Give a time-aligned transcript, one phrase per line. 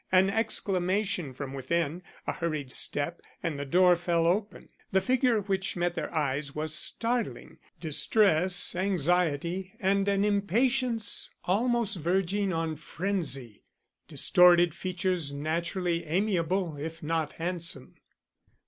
[0.11, 4.69] An exclamation from within, a hurried step, and the door fell open.
[4.91, 7.59] The figure which met their eyes was startling.
[7.79, 13.61] Distress, anxiety, and an impatience almost verging on frenzy,
[14.07, 17.93] distorted features naturally amiable if not handsome.